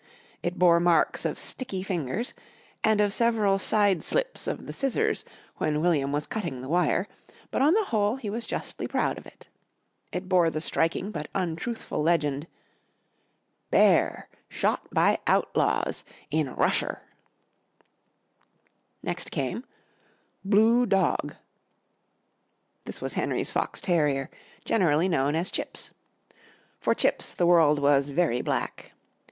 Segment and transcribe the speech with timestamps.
[0.41, 2.33] It bore marks of sticky fingers,
[2.83, 5.23] and of several side slips of the scissors
[5.57, 7.07] when William was cutting the wire,
[7.51, 9.47] but on the whole he was justly proud of it.
[10.11, 12.47] It bore the striking but untruthful legend:
[12.87, 17.03] ++| BEAR SHOT || BY OUTLAWS || IN RUSHER
[17.59, 19.63] |++ Next came:
[19.93, 21.35] ++| BLUE DOG
[21.85, 24.31] |++ This was Henry's fox terrier,
[24.65, 25.91] generally known as Chips.
[26.79, 28.93] For Chips the world was very black.